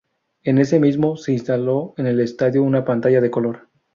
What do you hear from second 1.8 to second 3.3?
en el estadio una pantalla de